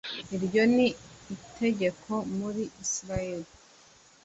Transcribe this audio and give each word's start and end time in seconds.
Iryo 0.35 0.63
ni 0.75 0.87
itegeko 1.35 2.11
muri 2.37 2.63
Israheli 2.83 3.51